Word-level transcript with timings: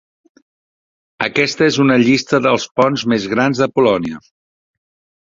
Aquesta 1.25 1.67
és 1.71 1.77
una 1.83 1.97
llista 2.03 2.39
dels 2.45 2.65
ponts 2.81 3.05
més 3.13 3.29
grans 3.35 3.63
de 3.65 3.69
Polònia. 3.77 4.23